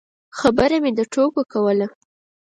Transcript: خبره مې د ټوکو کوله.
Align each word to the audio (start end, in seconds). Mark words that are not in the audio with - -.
خبره 0.39 0.77
مې 0.83 0.91
د 0.97 0.99
ټوکو 1.13 1.41
کوله. 1.51 1.87